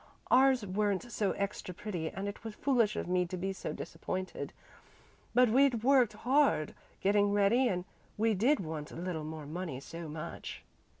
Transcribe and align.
Ours 0.31 0.65
weren't 0.65 1.11
so 1.11 1.33
extra 1.33 1.75
pretty 1.75 2.09
and 2.09 2.27
it 2.27 2.43
was 2.43 2.55
foolish 2.55 2.95
of 2.95 3.07
me 3.07 3.23
to 3.27 3.37
be 3.37 3.53
so 3.53 3.71
disappointed, 3.71 4.51
but 5.35 5.49
we'd 5.49 5.83
worked 5.83 6.13
hard 6.13 6.73
getting 7.01 7.31
ready 7.31 7.67
and 7.67 7.85
we 8.17 8.33
did 8.33 8.59
want 8.59 8.91
a 8.91 8.95
little 8.95 9.23
more 9.23 9.45
money 9.45 9.79
so 9.79 10.09
much." 10.09 10.63